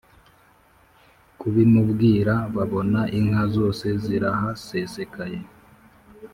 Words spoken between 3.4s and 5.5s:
zose zirahasesekaye.